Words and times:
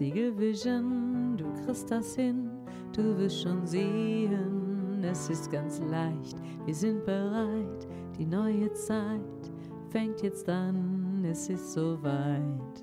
Siegel 0.00 0.38
Vision, 0.38 1.36
du 1.36 1.44
kriegst 1.62 1.90
das 1.90 2.14
hin, 2.16 2.48
du 2.90 3.18
wirst 3.18 3.42
schon 3.42 3.66
sehen, 3.66 5.04
es 5.04 5.28
ist 5.28 5.50
ganz 5.50 5.78
leicht, 5.80 6.38
wir 6.64 6.74
sind 6.74 7.04
bereit, 7.04 7.86
die 8.18 8.24
neue 8.24 8.72
Zeit 8.72 9.20
fängt 9.90 10.22
jetzt 10.22 10.48
an, 10.48 11.22
es 11.26 11.50
ist 11.50 11.74
soweit. 11.74 12.82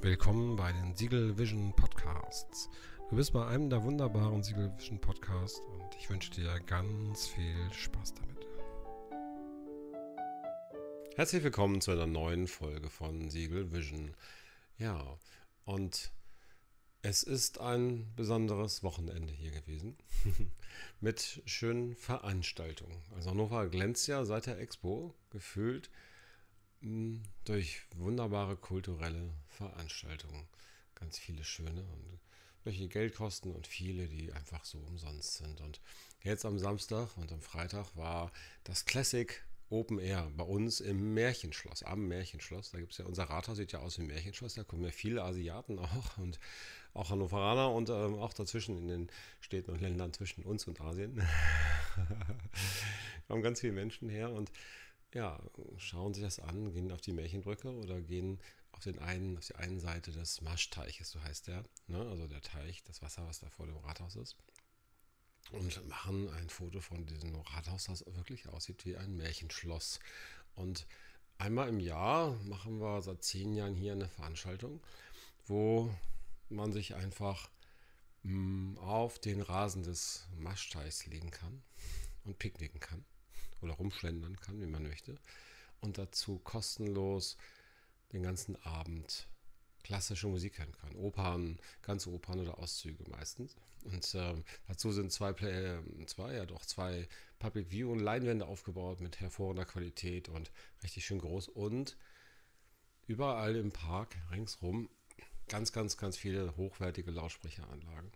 Willkommen 0.00 0.56
bei 0.56 0.72
den 0.72 0.92
Siegel 0.96 1.38
Vision 1.38 1.72
Podcasts. 1.76 2.68
Du 3.08 3.14
bist 3.14 3.32
bei 3.32 3.46
einem 3.46 3.70
der 3.70 3.84
wunderbaren 3.84 4.42
Siegel 4.42 4.72
Vision 4.76 5.00
Podcasts 5.00 5.60
und 5.60 5.94
ich 6.00 6.10
wünsche 6.10 6.32
dir 6.32 6.58
ganz 6.66 7.28
viel 7.28 7.72
Spaß 7.72 8.14
damit. 8.14 8.44
Herzlich 11.14 11.44
willkommen 11.44 11.80
zu 11.80 11.92
einer 11.92 12.08
neuen 12.08 12.48
Folge 12.48 12.90
von 12.90 13.30
Siegel 13.30 13.72
Vision. 13.72 14.16
Ja, 14.78 15.16
und 15.66 16.12
es 17.02 17.22
ist 17.22 17.60
ein 17.60 18.12
besonderes 18.16 18.82
Wochenende 18.82 19.32
hier 19.32 19.50
gewesen 19.50 19.96
mit 21.00 21.42
schönen 21.44 21.94
Veranstaltungen. 21.94 23.00
Also 23.14 23.30
Hannover 23.30 23.68
glänzt 23.68 24.08
ja 24.08 24.24
seit 24.24 24.46
der 24.46 24.58
Expo 24.58 25.14
gefühlt 25.30 25.90
hm, 26.80 27.22
durch 27.44 27.82
wunderbare 27.94 28.56
kulturelle 28.56 29.32
Veranstaltungen. 29.48 30.48
Ganz 30.94 31.18
viele 31.18 31.44
schöne 31.44 31.82
und 31.82 32.20
welche 32.64 32.88
Geld 32.88 33.14
kosten 33.14 33.52
und 33.52 33.66
viele, 33.66 34.08
die 34.08 34.32
einfach 34.32 34.64
so 34.64 34.78
umsonst 34.78 35.34
sind. 35.34 35.60
Und 35.60 35.80
jetzt 36.22 36.44
am 36.44 36.58
Samstag 36.58 37.16
und 37.16 37.30
am 37.30 37.40
Freitag 37.40 37.96
war 37.96 38.32
das 38.64 38.84
Classic 38.84 39.44
Open 39.68 39.98
Air 39.98 40.30
bei 40.36 40.44
uns 40.44 40.80
im 40.80 41.14
Märchenschloss, 41.14 41.82
am 41.82 42.06
Märchenschloss. 42.06 42.70
Da 42.70 42.78
gibt 42.78 42.92
es 42.92 42.98
ja, 42.98 43.04
unser 43.04 43.24
Rathaus 43.24 43.56
sieht 43.56 43.72
ja 43.72 43.80
aus 43.80 43.98
wie 43.98 44.02
ein 44.02 44.08
Märchenschloss, 44.08 44.54
da 44.54 44.64
kommen 44.64 44.84
ja 44.84 44.90
viele 44.90 45.22
Asiaten 45.22 45.78
auch 45.80 46.18
und 46.18 46.38
auch 46.94 47.10
Hannoveraner 47.10 47.72
und 47.72 47.90
ähm, 47.90 48.14
auch 48.14 48.32
dazwischen 48.32 48.78
in 48.78 48.88
den 48.88 49.10
Städten 49.40 49.70
und 49.70 49.80
Ländern 49.80 50.12
zwischen 50.12 50.44
uns 50.44 50.66
und 50.66 50.80
Asien. 50.80 51.22
kommen 53.28 53.42
ganz 53.42 53.60
viele 53.60 53.72
Menschen 53.72 54.08
her 54.08 54.30
und 54.30 54.52
ja, 55.14 55.40
schauen 55.78 56.14
sich 56.14 56.22
das 56.22 56.38
an, 56.38 56.72
gehen 56.72 56.92
auf 56.92 57.00
die 57.00 57.12
Märchenbrücke 57.12 57.70
oder 57.70 58.00
gehen 58.00 58.38
auf, 58.72 58.84
den 58.84 58.98
einen, 58.98 59.38
auf 59.38 59.46
die 59.46 59.54
einen 59.56 59.80
Seite 59.80 60.12
des 60.12 60.42
Maschteiches, 60.42 61.10
so 61.10 61.22
heißt 61.22 61.48
der, 61.48 61.64
ne? 61.86 61.98
also 62.10 62.26
der 62.26 62.42
Teich, 62.42 62.82
das 62.84 63.02
Wasser, 63.02 63.26
was 63.26 63.40
da 63.40 63.48
vor 63.50 63.66
dem 63.66 63.76
Rathaus 63.78 64.16
ist 64.16 64.36
und 65.52 65.88
machen 65.88 66.28
ein 66.30 66.48
Foto 66.48 66.80
von 66.80 67.06
diesem 67.06 67.34
Rathaus, 67.34 67.84
das 67.84 68.04
wirklich 68.06 68.48
aussieht 68.48 68.84
wie 68.84 68.96
ein 68.96 69.16
Märchenschloss. 69.16 70.00
Und 70.54 70.86
einmal 71.38 71.68
im 71.68 71.80
Jahr 71.80 72.34
machen 72.44 72.80
wir 72.80 73.02
seit 73.02 73.22
zehn 73.22 73.54
Jahren 73.54 73.74
hier 73.74 73.92
eine 73.92 74.08
Veranstaltung, 74.08 74.80
wo 75.46 75.94
man 76.48 76.72
sich 76.72 76.94
einfach 76.94 77.48
mm, 78.22 78.78
auf 78.78 79.18
den 79.18 79.40
Rasen 79.40 79.82
des 79.82 80.26
Maschteichs 80.38 81.06
legen 81.06 81.30
kann 81.30 81.62
und 82.24 82.38
picknicken 82.38 82.80
kann 82.80 83.04
oder 83.60 83.74
rumschlendern 83.74 84.40
kann, 84.40 84.60
wie 84.60 84.66
man 84.66 84.82
möchte. 84.82 85.18
Und 85.80 85.98
dazu 85.98 86.38
kostenlos 86.38 87.36
den 88.12 88.22
ganzen 88.22 88.56
Abend 88.64 89.28
klassische 89.86 90.26
Musik 90.26 90.58
hören 90.58 90.72
kann. 90.72 90.96
Opern, 90.96 91.58
ganze 91.82 92.10
Opern 92.10 92.40
oder 92.40 92.58
Auszüge 92.58 93.04
meistens. 93.08 93.54
Und 93.84 94.14
äh, 94.16 94.34
dazu 94.66 94.90
sind 94.90 95.12
zwei, 95.12 95.32
Play, 95.32 95.78
zwei, 96.06 96.34
ja 96.34 96.44
doch, 96.44 96.66
zwei 96.66 97.08
Public 97.38 97.70
View 97.70 97.92
und 97.92 98.00
Leinwände 98.00 98.46
aufgebaut 98.46 99.00
mit 99.00 99.20
hervorragender 99.20 99.64
Qualität 99.64 100.28
und 100.28 100.50
richtig 100.82 101.06
schön 101.06 101.20
groß. 101.20 101.48
Und 101.48 101.96
überall 103.06 103.54
im 103.54 103.70
Park 103.70 104.16
ringsrum 104.32 104.88
ganz, 105.48 105.70
ganz, 105.72 105.96
ganz 105.96 106.16
viele 106.16 106.56
hochwertige 106.56 107.12
Lautsprecheranlagen. 107.12 108.10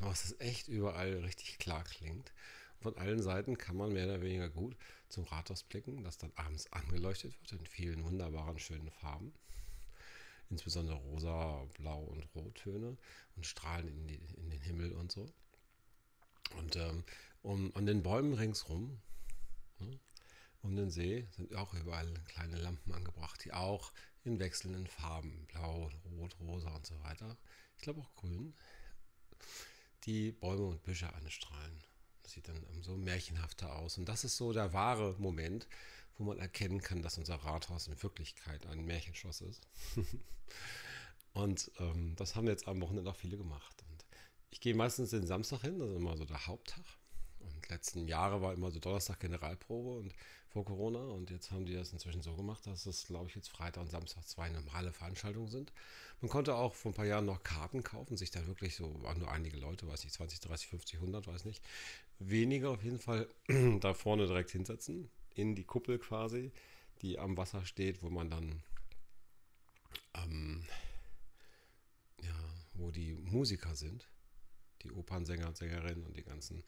Was 0.00 0.24
es 0.24 0.40
echt 0.40 0.66
überall 0.66 1.20
richtig 1.20 1.58
klar 1.58 1.84
klingt. 1.84 2.32
Von 2.80 2.96
allen 2.98 3.22
Seiten 3.22 3.56
kann 3.56 3.76
man 3.76 3.92
mehr 3.92 4.06
oder 4.06 4.20
weniger 4.20 4.48
gut 4.50 4.76
zum 5.08 5.22
Rathaus 5.24 5.62
blicken, 5.62 6.02
das 6.02 6.18
dann 6.18 6.32
abends 6.34 6.70
angeleuchtet 6.72 7.32
wird 7.40 7.60
in 7.60 7.66
vielen 7.66 8.04
wunderbaren, 8.04 8.58
schönen 8.58 8.90
Farben 8.90 9.32
insbesondere 10.50 10.96
rosa, 10.96 11.64
blau 11.74 12.02
und 12.04 12.26
rottöne 12.34 12.96
und 13.36 13.46
strahlen 13.46 13.88
in, 13.88 14.06
die, 14.06 14.20
in 14.36 14.50
den 14.50 14.60
Himmel 14.60 14.92
und 14.92 15.12
so. 15.12 15.26
Und 16.56 16.76
ähm, 16.76 17.04
um, 17.42 17.74
an 17.74 17.86
den 17.86 18.02
Bäumen 18.02 18.34
ringsrum, 18.34 19.00
ne, 19.78 19.98
um 20.62 20.76
den 20.76 20.90
See, 20.90 21.26
sind 21.32 21.54
auch 21.54 21.74
überall 21.74 22.12
kleine 22.28 22.56
Lampen 22.56 22.92
angebracht, 22.92 23.44
die 23.44 23.52
auch 23.52 23.92
in 24.24 24.38
wechselnden 24.40 24.86
Farben, 24.86 25.46
blau, 25.46 25.90
rot, 26.18 26.36
rosa 26.40 26.70
und 26.74 26.86
so 26.86 27.00
weiter, 27.02 27.36
ich 27.76 27.82
glaube 27.82 28.00
auch 28.00 28.14
grün, 28.14 28.54
die 30.04 30.32
Bäume 30.32 30.66
und 30.66 30.82
Büsche 30.82 31.12
anstrahlen. 31.14 31.84
Das 32.22 32.32
sieht 32.32 32.48
dann 32.48 32.60
so 32.82 32.96
märchenhafter 32.96 33.76
aus. 33.76 33.98
Und 33.98 34.08
das 34.08 34.24
ist 34.24 34.36
so 34.36 34.52
der 34.52 34.72
wahre 34.72 35.14
Moment, 35.18 35.68
wo 36.18 36.24
man 36.24 36.38
erkennen 36.38 36.80
kann, 36.80 37.02
dass 37.02 37.18
unser 37.18 37.36
Rathaus 37.36 37.88
in 37.88 38.02
Wirklichkeit 38.02 38.66
ein 38.66 38.84
Märchenschloss 38.84 39.40
ist. 39.40 39.66
und 41.32 41.70
ähm, 41.78 42.14
das 42.16 42.34
haben 42.36 42.46
jetzt 42.46 42.68
am 42.68 42.80
Wochenende 42.80 43.10
auch 43.10 43.16
viele 43.16 43.36
gemacht. 43.36 43.84
Und 43.90 44.04
ich 44.50 44.60
gehe 44.60 44.74
meistens 44.74 45.10
den 45.10 45.26
Samstag 45.26 45.62
hin, 45.62 45.78
das 45.78 45.90
ist 45.90 45.96
immer 45.96 46.16
so 46.16 46.24
der 46.24 46.46
Haupttag. 46.46 46.84
Und 47.40 47.68
letzten 47.68 48.08
Jahre 48.08 48.42
war 48.42 48.54
immer 48.54 48.70
so 48.70 48.78
Donnerstag 48.78 49.20
Generalprobe 49.20 49.98
und 49.98 50.14
vor 50.48 50.64
Corona. 50.64 51.00
Und 51.00 51.30
jetzt 51.30 51.50
haben 51.50 51.66
die 51.66 51.74
das 51.74 51.92
inzwischen 51.92 52.22
so 52.22 52.34
gemacht, 52.34 52.66
dass 52.66 52.86
es, 52.86 53.06
glaube 53.06 53.28
ich, 53.28 53.34
jetzt 53.34 53.48
Freitag 53.48 53.82
und 53.82 53.90
Samstag 53.90 54.26
zwei 54.26 54.48
normale 54.48 54.92
Veranstaltungen 54.92 55.48
sind. 55.48 55.72
Man 56.20 56.30
konnte 56.30 56.54
auch 56.54 56.74
vor 56.74 56.92
ein 56.92 56.94
paar 56.94 57.04
Jahren 57.04 57.26
noch 57.26 57.42
Karten 57.42 57.82
kaufen, 57.82 58.16
sich 58.16 58.30
da 58.30 58.46
wirklich 58.46 58.74
so, 58.74 59.02
waren 59.02 59.18
nur 59.18 59.30
einige 59.30 59.58
Leute, 59.58 59.86
weiß 59.86 60.04
nicht, 60.04 60.14
20, 60.14 60.40
30, 60.40 60.68
50, 60.68 60.98
100, 60.98 61.26
weiß 61.26 61.44
nicht. 61.44 61.62
Weniger 62.18 62.70
auf 62.70 62.82
jeden 62.82 62.98
Fall 62.98 63.28
da 63.80 63.92
vorne 63.92 64.26
direkt 64.26 64.50
hinsetzen, 64.50 65.10
in 65.36 65.54
die 65.54 65.64
Kuppel 65.64 65.98
quasi, 65.98 66.50
die 67.02 67.18
am 67.18 67.36
Wasser 67.36 67.64
steht, 67.64 68.02
wo 68.02 68.10
man 68.10 68.30
dann, 68.30 68.62
ähm, 70.14 70.66
ja, 72.22 72.34
wo 72.74 72.90
die 72.90 73.14
Musiker 73.14 73.76
sind, 73.76 74.08
die 74.82 74.90
Opernsänger 74.90 75.46
und 75.46 75.56
Sängerinnen 75.56 76.04
und 76.04 76.16
die 76.16 76.24
ganzen 76.24 76.64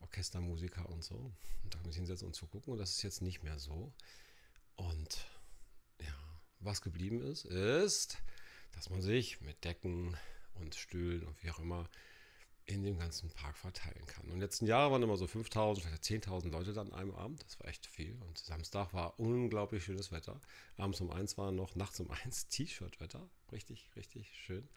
Orchestermusiker 0.00 0.88
und 0.88 1.04
so. 1.04 1.32
Und 1.62 1.74
da 1.74 1.78
kann 1.78 1.82
man 1.82 1.92
sich 1.92 1.98
hinsetzen 1.98 2.28
und 2.28 2.34
zugucken. 2.34 2.72
Und 2.72 2.78
das 2.78 2.92
ist 2.92 3.02
jetzt 3.02 3.20
nicht 3.20 3.42
mehr 3.42 3.58
so. 3.58 3.92
Und 4.76 5.26
ja, 6.00 6.40
was 6.60 6.80
geblieben 6.80 7.20
ist, 7.20 7.44
ist, 7.44 8.18
dass 8.72 8.90
man 8.90 9.02
sich 9.02 9.40
mit 9.40 9.64
Decken 9.64 10.16
und 10.54 10.74
Stühlen 10.74 11.24
und 11.26 11.42
wie 11.42 11.50
auch 11.50 11.58
immer 11.58 11.88
in 12.68 12.84
dem 12.84 12.98
ganzen 12.98 13.30
Park 13.30 13.56
verteilen 13.56 14.04
kann. 14.06 14.30
Und 14.30 14.40
letzten 14.40 14.66
Jahren 14.66 14.92
waren 14.92 15.02
immer 15.02 15.16
so 15.16 15.26
5000, 15.26 15.86
vielleicht 15.86 16.04
10.000 16.26 16.50
Leute 16.50 16.74
dann 16.74 16.92
an 16.92 17.00
einem 17.00 17.14
Abend. 17.14 17.42
Das 17.42 17.58
war 17.58 17.66
echt 17.66 17.86
viel. 17.86 18.14
Und 18.20 18.36
Samstag 18.36 18.92
war 18.92 19.18
unglaublich 19.18 19.84
schönes 19.84 20.12
Wetter. 20.12 20.38
Abends 20.76 21.00
um 21.00 21.10
eins 21.10 21.38
war 21.38 21.50
noch, 21.50 21.76
nachts 21.76 21.98
um 21.98 22.10
eins 22.10 22.46
T-Shirt-Wetter. 22.50 23.26
Richtig, 23.52 23.88
richtig 23.96 24.30
schön. 24.44 24.68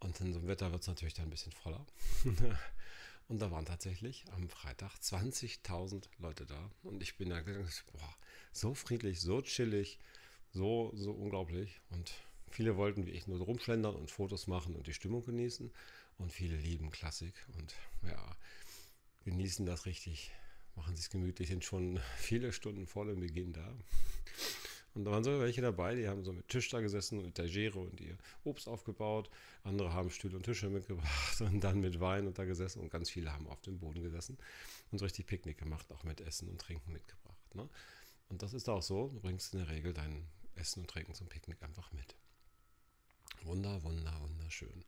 Und 0.00 0.18
in 0.20 0.32
so 0.32 0.38
einem 0.38 0.48
Wetter 0.48 0.72
wird 0.72 0.80
es 0.80 0.88
natürlich 0.88 1.12
dann 1.12 1.26
ein 1.26 1.30
bisschen 1.30 1.52
voller. 1.52 1.84
und 3.28 3.38
da 3.38 3.50
waren 3.50 3.66
tatsächlich 3.66 4.24
am 4.32 4.48
Freitag 4.48 4.94
20.000 4.94 6.04
Leute 6.18 6.46
da. 6.46 6.70
Und 6.82 7.02
ich 7.02 7.18
bin 7.18 7.28
da 7.28 7.42
gedacht, 7.42 7.84
boah, 7.92 8.16
so 8.52 8.72
friedlich, 8.72 9.20
so 9.20 9.42
chillig, 9.42 9.98
so, 10.52 10.90
so 10.94 11.12
unglaublich. 11.12 11.82
Und 11.90 12.14
viele 12.50 12.76
wollten 12.76 13.06
wie 13.06 13.10
ich 13.10 13.26
nur 13.26 13.40
rumschlendern 13.40 13.94
und 13.94 14.10
Fotos 14.10 14.46
machen 14.46 14.74
und 14.76 14.86
die 14.86 14.94
Stimmung 14.94 15.24
genießen. 15.24 15.70
Und 16.18 16.32
viele 16.32 16.56
lieben 16.56 16.90
Klassik 16.90 17.34
und 17.56 17.74
ja, 18.06 18.36
genießen 19.24 19.64
das 19.64 19.86
richtig, 19.86 20.30
machen 20.76 20.94
sich 20.94 21.08
gemütlich, 21.08 21.48
sind 21.48 21.64
schon 21.64 21.98
viele 22.18 22.52
Stunden 22.52 22.86
vor 22.86 23.06
dem 23.06 23.20
Beginn 23.20 23.52
da. 23.52 23.74
Und 24.92 25.04
da 25.04 25.12
waren 25.12 25.22
so 25.22 25.38
welche 25.38 25.60
dabei, 25.60 25.94
die 25.94 26.08
haben 26.08 26.24
so 26.24 26.32
mit 26.32 26.48
Tisch 26.48 26.68
da 26.68 26.80
gesessen 26.80 27.20
und 27.20 27.36
Tagere 27.36 27.78
und 27.78 28.00
ihr 28.00 28.18
Obst 28.42 28.68
aufgebaut. 28.68 29.30
Andere 29.62 29.92
haben 29.92 30.10
Stühle 30.10 30.36
und 30.36 30.42
Tische 30.42 30.68
mitgebracht 30.68 31.40
und 31.40 31.60
dann 31.60 31.80
mit 31.80 32.00
Wein 32.00 32.26
und 32.26 32.38
da 32.38 32.44
gesessen. 32.44 32.80
Und 32.80 32.90
ganz 32.90 33.08
viele 33.08 33.32
haben 33.32 33.46
auf 33.46 33.60
dem 33.60 33.78
Boden 33.78 34.02
gesessen 34.02 34.36
und 34.90 34.98
so 34.98 35.04
richtig 35.04 35.26
Picknick 35.26 35.58
gemacht, 35.58 35.90
auch 35.92 36.02
mit 36.02 36.20
Essen 36.20 36.48
und 36.48 36.60
Trinken 36.60 36.92
mitgebracht. 36.92 37.54
Ne? 37.54 37.68
Und 38.28 38.42
das 38.42 38.52
ist 38.52 38.68
auch 38.68 38.82
so, 38.82 39.08
du 39.08 39.20
bringst 39.20 39.54
in 39.54 39.60
der 39.60 39.68
Regel 39.68 39.92
dein 39.92 40.26
Essen 40.56 40.80
und 40.80 40.90
Trinken 40.90 41.14
zum 41.14 41.28
Picknick 41.28 41.62
einfach 41.62 41.92
mit. 41.92 42.16
Wunder, 43.44 43.82
wunder, 43.82 44.14
wunderschön. 44.20 44.84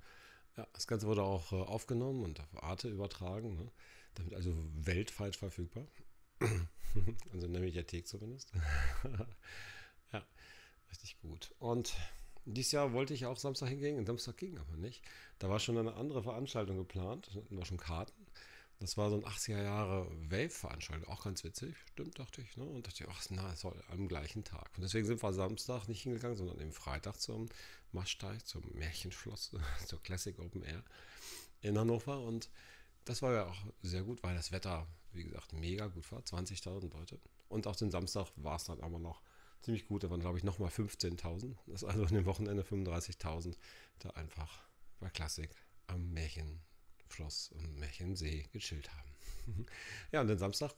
Ja, 0.57 0.67
das 0.73 0.87
Ganze 0.87 1.07
wurde 1.07 1.23
auch 1.23 1.53
äh, 1.53 1.57
aufgenommen 1.57 2.25
und 2.25 2.41
auf 2.41 2.63
Arte 2.63 2.89
übertragen, 2.89 3.57
ne? 3.57 3.71
damit 4.15 4.35
also 4.35 4.55
weltweit 4.75 5.37
verfügbar. 5.37 5.87
also 7.33 7.47
in 7.47 7.53
der 7.53 7.61
Mediathek 7.61 8.07
zumindest. 8.07 8.53
Ja, 10.13 10.23
richtig 10.91 11.19
gut. 11.23 11.55
Und 11.59 11.95
dieses 12.45 12.73
Jahr 12.73 12.93
wollte 12.93 13.15
ich 13.15 13.25
auch 13.25 13.39
Samstag 13.39 13.69
hingehen, 13.69 14.05
Samstag 14.05 14.37
ging 14.37 14.59
aber 14.59 14.77
nicht. 14.77 15.03
Da 15.39 15.49
war 15.49 15.59
schon 15.59 15.79
eine 15.79 15.95
andere 15.95 16.23
Veranstaltung 16.23 16.77
geplant, 16.77 17.31
da 17.33 17.41
hatten 17.41 17.57
wir 17.57 17.65
schon 17.65 17.79
Karten. 17.79 18.27
Das 18.83 18.97
war 18.97 19.11
so 19.11 19.17
ein 19.17 19.25
80er 19.25 19.63
Jahre 19.63 20.11
Wave-Veranstaltung, 20.29 21.09
auch 21.09 21.23
ganz 21.23 21.45
witzig, 21.45 21.77
stimmt, 21.93 22.19
dachte 22.19 22.43
ich. 22.43 22.57
Ne? 22.57 22.65
Und 22.65 22.85
dachte 22.85 23.05
ich, 23.05 23.11
ach, 23.11 23.25
na, 23.31 23.53
es 23.53 23.61
soll 23.61 23.81
am 23.93 24.09
gleichen 24.09 24.43
Tag. 24.43 24.73
Und 24.75 24.83
deswegen 24.83 25.07
sind 25.07 25.23
wir 25.23 25.33
Samstag 25.33 25.87
nicht 25.87 26.03
hingegangen, 26.03 26.37
sondern 26.37 26.61
eben 26.61 26.73
Freitag 26.73 27.17
zum 27.21 27.49
Maschteich, 27.93 28.45
zum 28.45 28.65
Märchenschloss, 28.75 29.53
zur 29.87 30.03
Classic 30.03 30.37
Open 30.41 30.65
Air 30.65 30.83
in 31.61 31.79
Hannover. 31.79 32.19
Und 32.23 32.51
das 33.05 33.23
war 33.23 33.33
ja 33.33 33.47
auch 33.47 33.65
sehr 33.83 34.03
gut, 34.03 34.21
weil 34.25 34.35
das 34.35 34.51
Wetter, 34.51 34.89
wie 35.13 35.23
gesagt, 35.23 35.53
mega 35.53 35.87
gut 35.87 36.11
war. 36.11 36.19
20.000 36.19 36.93
Leute. 36.93 37.21
Und 37.49 37.69
auch 37.69 37.77
den 37.77 37.93
Samstag 37.93 38.33
war 38.35 38.57
es 38.57 38.65
dann 38.65 38.81
aber 38.81 38.99
noch 38.99 39.23
ziemlich 39.61 39.87
gut. 39.87 40.03
Da 40.03 40.11
waren, 40.11 40.19
glaube 40.19 40.39
ich, 40.39 40.45
nochmal 40.45 40.71
15.000. 40.71 41.55
Das 41.69 41.83
ist 41.83 41.89
also 41.89 42.03
in 42.03 42.15
dem 42.17 42.25
Wochenende 42.25 42.65
35.000. 42.65 43.57
Da 44.01 44.11
einfach 44.11 44.61
bei 44.99 45.09
Klassik 45.09 45.55
am 45.87 46.13
Märchenschloss, 47.13 47.51
am 47.59 47.79
Märchensee 47.79 48.49
gechillt 48.53 48.91
haben. 48.91 49.67
ja, 50.13 50.21
und 50.21 50.29
den 50.29 50.39
Samstag, 50.39 50.75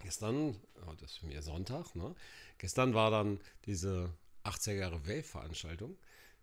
gestern, 0.00 0.56
oh, 0.86 0.92
das 0.94 1.12
ist 1.12 1.18
für 1.18 1.26
mich 1.26 1.40
Sonntag, 1.42 1.94
ne? 1.94 2.14
Gestern 2.58 2.94
war 2.94 3.10
dann 3.10 3.40
diese 3.64 4.12
80er 4.44 4.72
Jahre 4.72 5.06
Wave-Veranstaltung. 5.06 5.96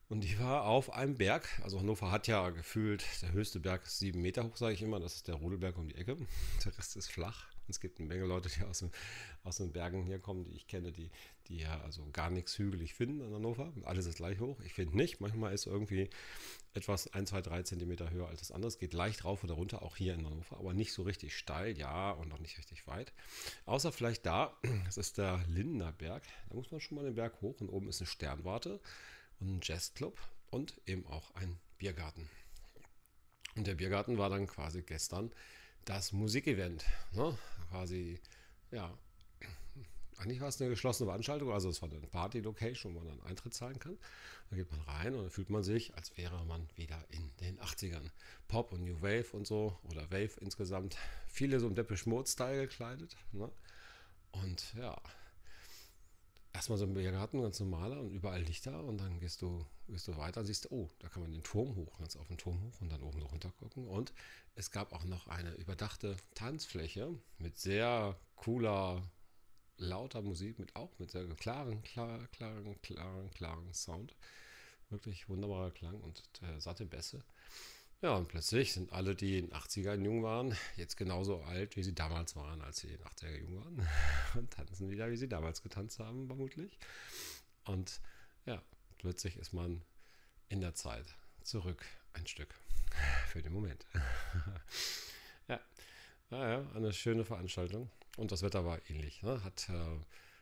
Und 0.08 0.22
die 0.22 0.40
war 0.40 0.66
auf 0.66 0.94
einem 0.94 1.16
Berg. 1.16 1.48
Also 1.64 1.80
Hannover 1.80 2.12
hat 2.12 2.28
ja 2.28 2.52
gefühlt, 2.52 3.04
der 3.24 3.32
höchste 3.32 3.60
Berg 3.60 3.86
ist 3.86 3.98
sieben 3.98 4.22
Meter 4.22 4.44
hoch, 4.44 4.56
sage 4.56 4.74
ich 4.74 4.84
immer. 4.84 5.00
Das 5.00 5.16
ist 5.16 5.28
der 5.28 5.36
Rodelberg 5.36 5.78
um 5.78 5.88
die 5.88 5.96
Ecke. 5.96 6.16
Der 6.64 6.78
Rest 6.78 6.96
ist 6.96 7.12
flach. 7.12 7.48
Es 7.68 7.80
gibt 7.80 8.00
eine 8.00 8.08
Menge 8.08 8.26
Leute, 8.26 8.48
die 8.50 8.64
aus 8.64 8.80
den, 8.80 8.92
aus 9.44 9.58
den 9.58 9.72
Bergen 9.72 10.04
hier 10.04 10.20
kommen, 10.20 10.44
die 10.44 10.54
ich 10.54 10.68
kenne, 10.68 10.92
die, 10.92 11.10
die 11.48 11.58
ja 11.58 11.82
also 11.82 12.08
gar 12.14 12.30
nichts 12.30 12.56
hügelig 12.60 12.94
finden 12.94 13.22
in 13.22 13.34
Hannover. 13.34 13.74
Alles 13.86 14.06
ist 14.06 14.18
gleich 14.18 14.40
hoch. 14.40 14.60
Ich 14.60 14.74
finde 14.74 14.96
nicht. 14.96 15.20
Manchmal 15.20 15.52
ist 15.56 15.66
irgendwie 15.66 16.12
etwas 16.76 17.12
1, 17.12 17.32
2, 17.32 17.42
3 17.42 17.64
Zentimeter 17.64 18.12
höher 18.12 18.28
als 18.28 18.42
das 18.42 18.52
andere. 18.52 18.68
Es 18.68 18.78
geht 18.78 18.94
leicht 18.94 19.26
rauf 19.26 19.44
oder 19.44 19.56
runter, 19.56 19.82
auch 19.82 19.96
hier 19.96 20.14
in 20.14 20.24
Hannover, 20.24 20.58
aber 20.58 20.76
nicht 20.76 20.94
so 20.94 21.02
richtig 21.02 21.36
steil, 21.36 21.76
ja, 21.76 22.12
und 22.12 22.32
auch 22.32 22.40
nicht 22.40 22.60
richtig 22.60 22.86
weit. 22.86 23.12
Außer 23.66 23.92
vielleicht 23.92 24.28
da, 24.28 24.56
das 24.86 24.98
ist 24.98 25.18
der 25.18 25.44
Lindenberg. 25.48 26.22
Da 26.50 26.56
muss 26.56 26.70
man 26.70 26.80
schon 26.80 26.98
mal 26.98 27.06
den 27.06 27.16
Berg 27.16 27.42
hoch 27.42 27.60
und 27.62 27.70
oben 27.70 27.88
ist 27.90 28.02
eine 28.02 28.08
Sternwarte 28.08 28.80
und 29.40 29.48
ein 29.48 29.60
Jazzclub 29.62 30.20
und 30.50 30.80
eben 30.86 31.06
auch 31.08 31.34
ein 31.36 31.60
Biergarten. 31.78 32.30
Und 33.56 33.68
der 33.68 33.76
Biergarten 33.76 34.18
war 34.18 34.30
dann 34.30 34.48
quasi 34.48 34.82
gestern 34.82 35.32
das 35.86 36.12
Musikevent. 36.12 36.86
Ne? 37.14 37.38
Quasi, 37.70 38.20
ja, 38.72 38.98
eigentlich 40.18 40.40
war 40.40 40.48
es 40.48 40.60
eine 40.62 40.70
geschlossene 40.70 41.08
Veranstaltung, 41.08 41.52
also 41.52 41.70
es 41.70 41.82
war 41.82 41.90
eine 41.90 42.00
Party-Location, 42.00 42.96
wo 42.96 43.00
man 43.00 43.18
dann 43.18 43.28
Eintritt 43.28 43.54
zahlen 43.54 43.80
kann. 43.80 43.98
Da 44.50 44.56
geht 44.56 44.72
man 44.72 44.82
rein 44.82 45.14
und 45.14 45.24
dann 45.24 45.30
fühlt 45.30 45.50
man 45.50 45.64
sich, 45.64 45.94
als 45.96 46.16
wäre 46.18 46.46
man 46.46 46.68
wieder 46.76 47.04
in 47.10 47.32
den 47.42 47.60
80ern. 47.60 48.10
Pop 48.48 48.72
und 48.72 48.84
New 48.84 49.02
Wave 49.02 49.32
und 49.34 49.46
so, 49.46 49.78
oder 49.84 50.04
Wave 50.12 50.40
insgesamt. 50.40 50.98
Viele 51.28 51.60
so 51.60 51.68
im 51.68 51.76
Depeche 51.76 52.10
Mode-Style 52.10 52.68
gekleidet. 52.68 53.18
Ne? 53.32 53.52
Und 54.32 54.74
ja, 54.76 55.00
erstmal 56.56 56.78
so 56.78 56.86
ein 56.86 56.94
Biergarten, 56.94 57.42
ganz 57.42 57.60
normaler 57.60 58.00
und 58.00 58.10
überall 58.12 58.42
Lichter 58.42 58.84
und 58.84 58.98
dann 58.98 59.20
gehst 59.20 59.42
du, 59.42 59.66
gehst 59.88 60.08
du 60.08 60.16
weiter 60.18 60.40
und 60.40 60.46
siehst, 60.46 60.72
oh, 60.72 60.90
da 61.00 61.10
kann 61.10 61.22
man 61.22 61.32
den 61.32 61.44
Turm 61.44 61.76
hoch, 61.76 62.00
ganz 62.00 62.16
auf 62.16 62.28
den 62.28 62.38
Turm 62.38 62.62
hoch 62.64 62.82
und 62.82 62.92
dann 62.92 63.04
oben 63.04 63.20
so 63.20 63.28
runter 63.28 63.52
gucken. 63.60 63.88
Und 63.88 64.14
es 64.56 64.72
gab 64.72 64.94
auch 64.94 65.04
noch 65.04 65.28
eine 65.28 65.54
überdachte 65.56 66.16
Tanzfläche 66.34 67.14
mit 67.38 67.58
sehr 67.58 68.18
cooler, 68.36 69.04
lauter 69.78 70.22
Musik, 70.22 70.58
mit 70.58 70.76
auch 70.76 70.98
mit 70.98 71.12
sehr 71.12 71.28
klaren, 71.36 71.84
klaren, 71.84 72.32
klaren, 72.32 72.82
klaren, 72.82 73.32
klaren 73.32 73.74
Sound. 73.74 74.16
Wirklich 74.90 75.28
wunderbarer 75.28 75.72
Klang 75.72 76.00
und 76.00 76.24
äh, 76.42 76.62
satte 76.62 76.86
Bässe. 76.86 77.24
Ja, 78.02 78.16
und 78.16 78.28
plötzlich 78.28 78.74
sind 78.74 78.92
alle, 78.92 79.16
die 79.16 79.40
in 79.40 79.48
den 79.50 79.56
80ern 79.56 80.04
jung 80.04 80.22
waren, 80.22 80.56
jetzt 80.76 80.98
genauso 80.98 81.42
alt, 81.44 81.76
wie 81.76 81.84
sie 81.84 81.96
damals 81.96 82.36
waren, 82.36 82.62
als 82.62 82.78
sie 82.78 82.88
in 82.88 82.98
den 82.98 83.08
80er 83.08 83.38
jung 83.40 83.58
waren. 83.58 83.88
Und 84.36 84.52
tanzen 84.52 84.90
wieder, 84.90 85.10
wie 85.10 85.18
sie 85.18 85.30
damals 85.30 85.64
getanzt 85.64 86.00
haben, 86.00 86.28
vermutlich. 86.28 86.78
Und 87.64 88.02
ja, 88.46 88.62
plötzlich 88.98 89.38
ist 89.38 89.54
man 89.54 89.82
in 90.50 90.62
der 90.62 90.76
Zeit 90.76 91.16
zurück 91.42 91.84
ein 92.14 92.28
Stück. 92.28 92.54
Für 93.28 93.42
den 93.42 93.54
Moment. 93.54 93.86
ja, 95.48 95.60
naja, 96.30 96.70
eine 96.76 96.94
schöne 96.94 97.26
Veranstaltung. 97.26 97.90
Und 98.18 98.32
das 98.32 98.42
Wetter 98.44 98.66
war 98.66 98.80
ähnlich. 98.90 99.24
Ne? 99.24 99.44
Hat, 99.44 99.70
äh, 99.70 99.96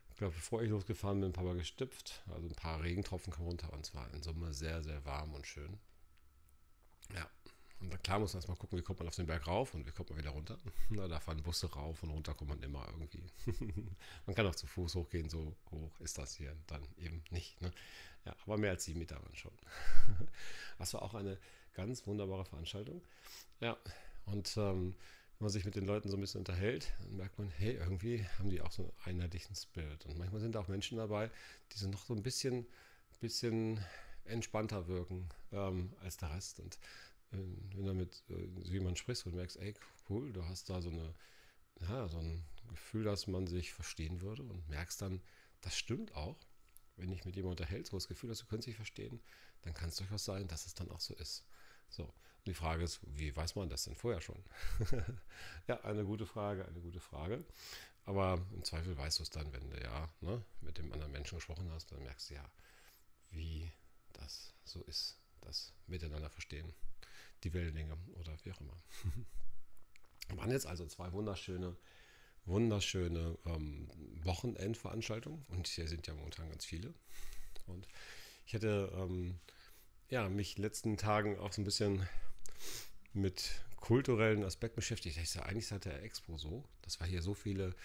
ich 0.09 0.17
glaube, 0.17 0.33
bevor 0.35 0.61
ich 0.63 0.69
losgefahren 0.69 1.21
bin, 1.21 1.29
ein 1.29 1.33
paar 1.33 1.43
Mal 1.43 1.55
gestüpft. 1.55 2.23
Also 2.27 2.47
ein 2.47 2.55
paar 2.55 2.83
Regentropfen 2.83 3.31
kamen 3.31 3.47
runter 3.47 3.71
und 3.73 3.85
es 3.85 3.95
war 3.95 4.11
in 4.13 4.21
Summe 4.21 4.53
sehr, 4.53 4.83
sehr 4.83 5.03
warm 5.05 5.33
und 5.33 5.47
schön. 5.47 5.79
Ja, 7.13 7.29
klar 8.03 8.19
muss 8.19 8.33
man 8.33 8.39
erstmal 8.39 8.57
gucken, 8.57 8.77
wie 8.77 8.83
kommt 8.83 8.99
man 8.99 9.07
auf 9.07 9.15
den 9.15 9.25
Berg 9.25 9.47
rauf 9.47 9.73
und 9.73 9.87
wie 9.87 9.91
kommt 9.91 10.09
man 10.09 10.19
wieder 10.19 10.31
runter. 10.31 10.57
Na, 10.89 11.07
da 11.07 11.19
fahren 11.19 11.41
Busse 11.41 11.71
rauf 11.71 12.03
und 12.03 12.09
runter 12.09 12.33
kommt 12.33 12.49
man 12.49 12.61
immer 12.61 12.87
irgendwie. 12.91 13.23
man 14.25 14.35
kann 14.35 14.45
auch 14.45 14.55
zu 14.55 14.67
Fuß 14.67 14.95
hochgehen, 14.95 15.29
so 15.29 15.55
hoch 15.71 15.99
ist 16.01 16.17
das 16.17 16.35
hier 16.35 16.55
dann 16.67 16.83
eben 16.97 17.23
nicht. 17.31 17.59
Ne? 17.61 17.71
Ja, 18.25 18.35
aber 18.45 18.57
mehr 18.57 18.71
als 18.71 18.85
sieben 18.85 18.99
Meter 18.99 19.15
waren 19.15 19.35
schon. 19.35 19.53
das 20.77 20.93
war 20.93 21.01
auch 21.01 21.13
eine 21.13 21.37
ganz 21.73 22.05
wunderbare 22.05 22.45
Veranstaltung. 22.45 23.01
Ja, 23.59 23.77
und 24.25 24.55
ähm, 24.57 24.95
wenn 25.39 25.45
man 25.45 25.49
sich 25.49 25.65
mit 25.65 25.75
den 25.75 25.85
Leuten 25.85 26.09
so 26.09 26.17
ein 26.17 26.21
bisschen 26.21 26.39
unterhält, 26.39 26.93
dann 26.99 27.17
merkt 27.17 27.37
man, 27.37 27.49
hey, 27.49 27.73
irgendwie 27.73 28.25
haben 28.37 28.49
die 28.49 28.61
auch 28.61 28.71
so 28.71 28.93
einen 29.03 29.17
einheitlichen 29.17 29.55
Spirit. 29.55 30.05
Und 30.05 30.17
manchmal 30.17 30.41
sind 30.41 30.55
auch 30.55 30.67
Menschen 30.67 30.97
dabei, 30.97 31.29
die 31.71 31.77
so 31.77 31.89
noch 31.89 32.05
so 32.05 32.13
ein 32.13 32.23
bisschen, 32.23 32.65
bisschen 33.19 33.83
entspannter 34.25 34.87
wirken 34.87 35.29
ähm, 35.51 35.93
als 36.01 36.17
der 36.17 36.33
Rest. 36.33 36.59
Und 36.59 36.77
wenn 37.33 37.85
du 37.85 37.93
mit 37.93 38.23
äh, 38.29 38.61
jemandem 38.63 38.95
sprichst 38.95 39.25
und 39.25 39.35
merkst, 39.35 39.57
ey, 39.57 39.73
cool, 40.09 40.31
du 40.31 40.45
hast 40.45 40.69
da 40.69 40.81
so 40.81 40.89
eine, 40.89 41.13
ja, 41.81 42.07
so 42.07 42.19
ein 42.19 42.45
Gefühl, 42.69 43.03
dass 43.03 43.27
man 43.27 43.47
sich 43.47 43.73
verstehen 43.73 44.21
würde 44.21 44.43
und 44.43 44.67
merkst 44.69 45.01
dann, 45.01 45.21
das 45.61 45.77
stimmt 45.77 46.15
auch. 46.15 46.37
Wenn 46.95 47.11
ich 47.11 47.25
mit 47.25 47.35
jemandem 47.35 47.63
unterhält, 47.63 47.87
so 47.87 47.97
das 47.97 48.07
Gefühl, 48.07 48.29
dass 48.29 48.39
du 48.39 48.45
könntest 48.45 48.67
dich 48.67 48.75
verstehen, 48.75 49.19
dann 49.63 49.73
kann 49.73 49.89
es 49.89 49.95
durchaus 49.95 50.25
sein, 50.25 50.47
dass 50.47 50.67
es 50.67 50.75
dann 50.75 50.91
auch 50.91 50.99
so 50.99 51.15
ist. 51.15 51.43
So. 51.89 52.03
Und 52.03 52.47
die 52.47 52.53
Frage 52.53 52.83
ist, 52.83 52.99
wie 53.03 53.35
weiß 53.35 53.55
man 53.55 53.69
das 53.69 53.85
denn 53.85 53.95
vorher 53.95 54.21
schon? 54.21 54.43
ja, 55.67 55.81
eine 55.81 56.05
gute 56.05 56.27
Frage, 56.27 56.65
eine 56.67 56.81
gute 56.81 56.99
Frage. 56.99 57.43
Aber 58.05 58.45
im 58.53 58.63
Zweifel 58.63 58.95
weißt 58.95 59.19
du 59.19 59.23
es 59.23 59.29
dann, 59.31 59.51
wenn 59.53 59.71
du 59.71 59.81
ja 59.81 60.13
ne, 60.21 60.43
mit 60.61 60.77
dem 60.77 60.91
anderen 60.91 61.11
Menschen 61.11 61.37
gesprochen 61.37 61.71
hast, 61.71 61.91
dann 61.91 62.03
merkst 62.03 62.29
du 62.29 62.35
ja, 62.35 62.51
wie 63.31 63.71
das 64.11 64.53
so 64.63 64.83
ist, 64.83 65.17
das 65.41 65.73
Miteinander 65.87 66.29
verstehen 66.29 66.73
die 67.43 67.53
Wellenlänge 67.53 67.97
oder 68.15 68.35
wie 68.43 68.51
auch 68.51 68.61
immer. 68.61 68.77
waren 70.37 70.51
jetzt 70.51 70.65
also 70.65 70.85
zwei 70.87 71.11
wunderschöne, 71.11 71.75
wunderschöne 72.45 73.37
ähm, 73.45 73.87
Wochenendveranstaltungen 74.23 75.45
und 75.49 75.67
hier 75.67 75.87
sind 75.87 76.07
ja 76.07 76.13
momentan 76.13 76.49
ganz 76.49 76.65
viele. 76.65 76.93
Und 77.67 77.87
ich 78.45 78.53
hätte 78.53 78.91
ähm, 78.95 79.39
ja, 80.09 80.27
mich 80.29 80.57
letzten 80.57 80.97
Tagen 80.97 81.39
auch 81.39 81.53
so 81.53 81.61
ein 81.61 81.65
bisschen 81.65 82.07
mit 83.13 83.63
kulturellen 83.77 84.43
Aspekten 84.43 84.77
beschäftigt. 84.77 85.17
Ich 85.17 85.29
sage, 85.29 85.47
eigentlich 85.47 85.67
seit 85.67 85.85
der 85.85 86.03
Expo 86.03 86.37
so, 86.37 86.63
dass 86.81 86.99
wir 86.99 87.07
hier 87.07 87.21
so 87.21 87.33
viele 87.33 87.75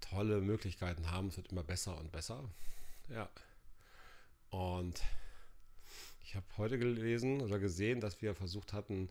tolle 0.00 0.40
Möglichkeiten 0.40 1.10
haben. 1.10 1.28
Es 1.28 1.36
wird 1.36 1.52
immer 1.52 1.62
besser 1.62 1.96
und 1.98 2.12
besser. 2.12 2.48
Ja. 3.08 3.28
Und 4.50 5.02
ich 6.26 6.34
habe 6.34 6.46
heute 6.56 6.76
gelesen 6.76 7.40
oder 7.40 7.60
gesehen, 7.60 8.00
dass 8.00 8.20
wir 8.20 8.34
versucht 8.34 8.72
hatten, 8.72 9.08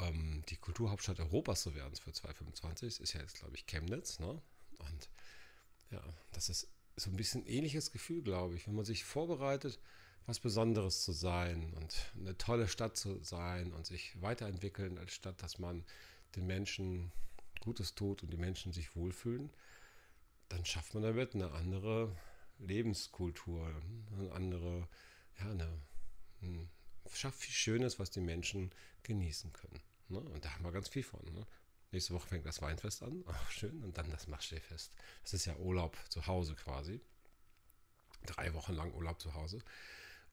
ähm, 0.00 0.42
die 0.48 0.56
Kulturhauptstadt 0.56 1.20
Europas 1.20 1.62
zu 1.62 1.76
werden 1.76 1.94
für 1.94 2.12
2025. 2.12 2.88
Das 2.88 3.00
ist 3.00 3.12
ja 3.12 3.20
jetzt, 3.20 3.38
glaube 3.38 3.54
ich, 3.54 3.66
Chemnitz. 3.66 4.18
Ne? 4.18 4.42
Und 4.78 5.08
ja, 5.92 6.02
das 6.32 6.48
ist 6.48 6.68
so 6.96 7.08
ein 7.10 7.16
bisschen 7.16 7.46
ähnliches 7.46 7.92
Gefühl, 7.92 8.22
glaube 8.22 8.56
ich, 8.56 8.66
wenn 8.66 8.74
man 8.74 8.84
sich 8.84 9.04
vorbereitet, 9.04 9.78
was 10.26 10.40
Besonderes 10.40 11.04
zu 11.04 11.12
sein 11.12 11.72
und 11.74 12.12
eine 12.18 12.36
tolle 12.36 12.66
Stadt 12.66 12.96
zu 12.96 13.22
sein 13.22 13.72
und 13.72 13.86
sich 13.86 14.20
weiterentwickeln 14.20 14.98
als 14.98 15.12
Stadt, 15.12 15.40
dass 15.40 15.60
man 15.60 15.84
den 16.34 16.46
Menschen 16.46 17.12
Gutes 17.60 17.94
tut 17.94 18.24
und 18.24 18.32
die 18.32 18.38
Menschen 18.38 18.72
sich 18.72 18.96
wohlfühlen, 18.96 19.50
dann 20.48 20.64
schafft 20.64 20.94
man 20.94 21.04
damit 21.04 21.34
eine 21.34 21.52
andere 21.52 22.16
Lebenskultur, 22.58 23.72
eine 24.18 24.32
andere, 24.32 24.88
ja, 25.38 25.50
eine 25.50 25.80
schafft 27.12 27.38
viel 27.38 27.54
Schönes, 27.54 27.98
was 27.98 28.10
die 28.10 28.20
Menschen 28.20 28.70
genießen 29.02 29.52
können. 29.52 29.80
Ne? 30.08 30.20
Und 30.20 30.44
da 30.44 30.52
haben 30.54 30.64
wir 30.64 30.72
ganz 30.72 30.88
viel 30.88 31.02
von. 31.02 31.24
Ne? 31.32 31.46
Nächste 31.92 32.14
Woche 32.14 32.28
fängt 32.28 32.46
das 32.46 32.60
Weinfest 32.62 33.02
an. 33.02 33.24
Ach, 33.28 33.50
schön. 33.50 33.82
Und 33.82 33.96
dann 33.98 34.10
das 34.10 34.26
Maschsee-Fest. 34.26 34.92
Das 35.22 35.34
ist 35.34 35.44
ja 35.44 35.56
Urlaub 35.56 35.96
zu 36.08 36.26
Hause 36.26 36.54
quasi. 36.54 37.00
Drei 38.26 38.54
Wochen 38.54 38.74
lang 38.74 38.92
Urlaub 38.94 39.20
zu 39.20 39.34
Hause. 39.34 39.60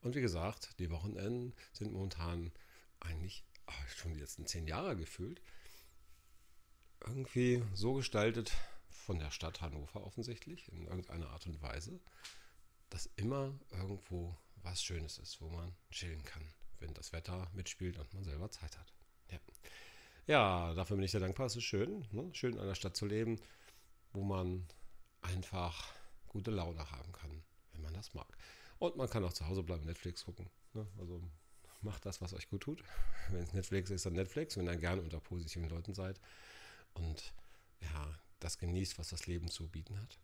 Und 0.01 0.15
wie 0.15 0.22
gesagt, 0.22 0.79
die 0.79 0.89
Wochenenden 0.89 1.53
sind 1.74 1.91
momentan 1.91 2.51
eigentlich 3.00 3.43
ach, 3.65 3.89
schon 3.89 4.13
die 4.13 4.20
letzten 4.20 4.48
zehn 4.48 4.67
Jahre 4.67 4.96
gefühlt 4.96 5.41
irgendwie 7.05 7.63
so 7.74 7.93
gestaltet 7.93 8.51
von 8.89 9.20
der 9.20 9.31
Stadt 9.31 9.62
Hannover 9.62 10.03
offensichtlich 10.05 10.72
in 10.72 10.86
irgendeiner 10.86 11.29
Art 11.29 11.46
und 11.48 11.62
Weise, 11.62 12.00
dass 12.89 13.10
immer 13.15 13.53
irgendwo 13.72 14.36
was 14.63 14.84
Schönes 14.84 15.18
ist, 15.18 15.41
wo 15.41 15.50
man 15.50 15.75
chillen 15.91 16.24
kann, 16.24 16.44
wenn 16.80 16.94
das 16.94 17.13
Wetter 17.13 17.50
mitspielt 17.53 17.98
und 17.98 18.13
man 18.13 18.24
selber 18.24 18.50
Zeit 18.51 18.77
hat. 18.77 18.94
Ja, 19.30 19.39
ja, 20.27 20.74
dafür 20.74 20.98
bin 20.98 21.03
ich 21.03 21.12
sehr 21.12 21.20
dankbar. 21.20 21.48
Es 21.48 21.56
ist 21.56 21.63
schön, 21.63 22.06
ne? 22.12 22.30
schön 22.34 22.53
in 22.53 22.60
einer 22.60 22.75
Stadt 22.75 22.96
zu 22.96 23.06
leben, 23.06 23.39
wo 24.13 24.24
man 24.24 24.68
einfach 25.22 25.94
gute 26.27 26.51
Laune 26.51 26.89
haben 26.91 27.12
kann, 27.12 27.44
wenn 27.74 27.82
man 27.82 27.94
das 27.94 28.13
mag. 28.13 28.38
Und 28.80 28.96
man 28.96 29.10
kann 29.10 29.24
auch 29.24 29.34
zu 29.34 29.48
Hause 29.48 29.63
bleiben, 29.63 29.86
Netflix 29.86 30.25
gucken. 30.25 30.50
Ne? 30.74 30.88
Also 30.98 31.22
macht 31.82 32.06
das, 32.06 32.22
was 32.22 32.34
euch 32.34 32.50
gut 32.50 32.62
tut. 32.62 32.84
Wenn 33.30 33.44
es 33.44 33.53
Netflix 33.53 33.89
ist, 33.89 34.06
dann 34.06 34.13
Netflix, 34.13 34.58
wenn 34.58 34.68
ihr 34.68 34.75
gerne 34.75 35.01
unter 35.01 35.20
positiven 35.20 35.68
Leuten 35.70 35.94
seid 35.94 36.20
und 36.94 37.34
ja, 37.82 38.20
das 38.39 38.58
genießt, 38.58 39.00
was 39.00 39.10
das 39.10 39.27
Leben 39.27 39.50
zu 39.50 39.68
bieten 39.68 40.00
hat, 40.00 40.20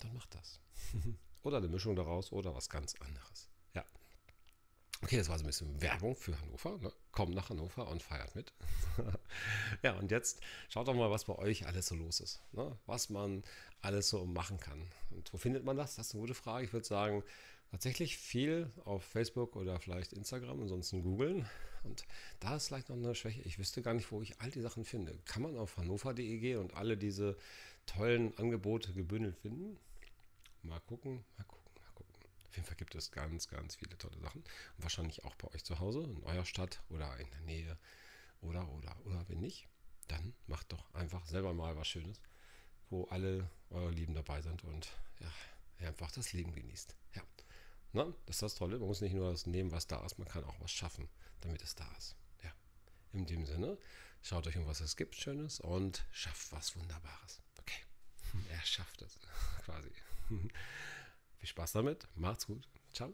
dann 0.00 0.14
macht 0.14 0.34
das. 0.34 0.60
oder 1.42 1.58
eine 1.58 1.68
Mischung 1.68 1.96
daraus 1.96 2.32
oder 2.32 2.54
was 2.54 2.68
ganz 2.68 2.94
anderes. 2.96 3.48
Ja. 3.76 3.84
Okay, 5.02 5.18
das 5.18 5.28
war 5.28 5.38
so 5.38 5.44
ein 5.44 5.46
bisschen 5.46 5.80
Werbung 5.82 6.16
für 6.16 6.40
Hannover. 6.40 6.78
Ne? 6.78 6.92
Kommt 7.12 7.34
nach 7.34 7.50
Hannover 7.50 7.88
und 7.88 8.02
feiert 8.02 8.34
mit. 8.34 8.52
ja, 9.82 9.92
und 9.92 10.10
jetzt 10.10 10.40
schaut 10.70 10.88
doch 10.88 10.94
mal, 10.94 11.10
was 11.10 11.26
bei 11.26 11.36
euch 11.36 11.66
alles 11.66 11.86
so 11.86 11.94
los 11.94 12.20
ist. 12.20 12.42
Ne? 12.52 12.76
Was 12.86 13.10
man 13.10 13.44
alles 13.82 14.08
so 14.08 14.24
machen 14.24 14.58
kann. 14.58 14.90
Und 15.10 15.32
wo 15.32 15.36
findet 15.36 15.64
man 15.64 15.76
das? 15.76 15.96
Das 15.96 16.08
ist 16.08 16.14
eine 16.14 16.22
gute 16.22 16.34
Frage. 16.34 16.64
Ich 16.64 16.72
würde 16.72 16.86
sagen, 16.86 17.22
tatsächlich 17.70 18.16
viel 18.16 18.70
auf 18.86 19.04
Facebook 19.04 19.54
oder 19.56 19.78
vielleicht 19.78 20.14
Instagram, 20.14 20.62
ansonsten 20.62 21.02
googeln. 21.02 21.46
Und 21.84 22.06
da 22.40 22.56
ist 22.56 22.68
vielleicht 22.68 22.88
noch 22.88 22.96
eine 22.96 23.14
Schwäche. 23.14 23.42
Ich 23.42 23.58
wüsste 23.58 23.82
gar 23.82 23.92
nicht, 23.92 24.10
wo 24.10 24.22
ich 24.22 24.40
all 24.40 24.50
die 24.50 24.62
Sachen 24.62 24.86
finde. 24.86 25.18
Kann 25.26 25.42
man 25.42 25.58
auf 25.58 25.76
hannover.de 25.76 26.38
gehen 26.38 26.58
und 26.58 26.74
alle 26.74 26.96
diese 26.96 27.36
tollen 27.84 28.36
Angebote 28.38 28.94
gebündelt 28.94 29.36
finden? 29.36 29.78
Mal 30.62 30.80
gucken, 30.80 31.22
mal 31.36 31.44
gucken, 31.44 31.44
mal 31.44 31.44
gucken. 31.44 31.65
Auf 32.48 32.56
jeden 32.56 32.66
Fall 32.66 32.76
gibt 32.76 32.94
es 32.94 33.10
ganz, 33.10 33.48
ganz 33.48 33.76
viele 33.76 33.96
tolle 33.98 34.18
Sachen. 34.20 34.42
Und 34.42 34.82
wahrscheinlich 34.82 35.24
auch 35.24 35.34
bei 35.36 35.48
euch 35.54 35.64
zu 35.64 35.78
Hause, 35.78 36.02
in 36.04 36.22
eurer 36.24 36.44
Stadt 36.44 36.82
oder 36.90 37.16
in 37.18 37.30
der 37.30 37.40
Nähe. 37.40 37.78
Oder, 38.40 38.68
oder, 38.68 38.96
oder 39.04 39.28
wenn 39.28 39.40
nicht, 39.40 39.66
dann 40.08 40.34
macht 40.46 40.72
doch 40.72 40.92
einfach 40.94 41.26
selber 41.26 41.52
mal 41.54 41.76
was 41.76 41.88
Schönes, 41.88 42.20
wo 42.90 43.04
alle 43.04 43.50
eure 43.70 43.90
Lieben 43.90 44.14
dabei 44.14 44.40
sind 44.42 44.62
und 44.64 44.88
ja, 45.20 45.86
einfach 45.86 46.10
das 46.12 46.32
Leben 46.32 46.52
genießt. 46.54 46.94
Ja. 47.14 47.22
Na, 47.92 48.04
das 48.26 48.36
ist 48.36 48.42
das 48.42 48.54
Tolle. 48.54 48.78
Man 48.78 48.88
muss 48.88 49.00
nicht 49.00 49.14
nur 49.14 49.30
das 49.30 49.46
nehmen, 49.46 49.72
was 49.72 49.86
da 49.86 50.04
ist, 50.04 50.18
man 50.18 50.28
kann 50.28 50.44
auch 50.44 50.60
was 50.60 50.70
schaffen, 50.70 51.08
damit 51.40 51.62
es 51.62 51.74
da 51.74 51.90
ist. 51.96 52.16
Ja. 52.42 52.52
In 53.12 53.26
dem 53.26 53.46
Sinne, 53.46 53.78
schaut 54.22 54.46
euch 54.46 54.56
um, 54.56 54.66
was 54.66 54.80
es 54.80 54.96
gibt, 54.96 55.16
Schönes 55.16 55.60
und 55.60 56.04
schafft 56.12 56.52
was 56.52 56.76
Wunderbares. 56.76 57.40
Okay. 57.58 57.82
Er 58.50 58.64
schafft 58.64 59.02
es 59.02 59.18
quasi. 59.64 59.90
Viel 61.38 61.48
Spaß 61.48 61.72
damit. 61.72 62.06
Macht's 62.14 62.46
gut. 62.46 62.68
Ciao. 62.92 63.12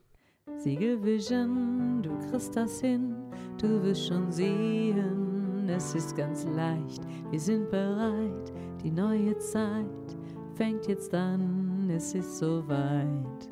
Siegelvision, 0.59 2.02
du 2.02 2.19
kriegst 2.29 2.57
das 2.57 2.81
hin, 2.81 3.14
du 3.61 3.83
wirst 3.83 4.09
schon 4.09 4.33
sehen, 4.33 5.69
es 5.69 5.95
ist 5.95 6.17
ganz 6.17 6.45
leicht, 6.45 7.00
wir 7.31 7.38
sind 7.38 7.71
bereit, 7.71 8.52
die 8.83 8.91
neue 8.91 9.38
Zeit 9.38 9.87
fängt 10.57 10.88
jetzt 10.88 11.14
an, 11.14 11.88
es 11.91 12.14
ist 12.14 12.38
soweit. 12.38 13.51